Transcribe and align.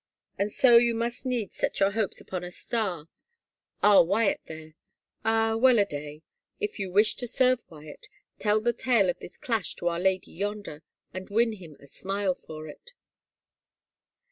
And 0.39 0.51
so 0.51 0.77
you 0.77 0.95
must 0.95 1.27
needs 1.27 1.57
set 1.57 1.79
your 1.79 1.91
hopes 1.91 2.19
upon 2.19 2.43
a 2.43 2.49
star— 2.49 3.07
our 3.83 4.03
Wyatt 4.03 4.41
there. 4.45 4.73
Ah, 5.23 5.55
well 5.55 5.77
a 5.77 5.85
dayl 5.85 6.23
If 6.59 6.79
you 6.79 6.91
wish 6.91 7.13
to 7.17 7.27
serve 7.27 7.61
Wyatt, 7.69 8.07
tell 8.39 8.59
the 8.59 8.73
tale 8.73 9.11
of 9.11 9.19
this 9.19 9.37
clash 9.37 9.75
to 9.75 9.89
our 9.89 9.99
lady 9.99 10.31
yonder 10.31 10.81
and 11.13 11.29
win 11.29 11.53
him 11.53 11.77
a 11.79 11.85
smile 11.85 12.33
for 12.33 12.67
it." 12.67 12.93